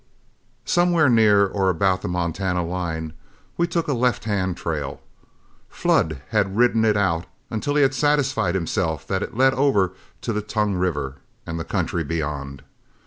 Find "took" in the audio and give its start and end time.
3.67-3.87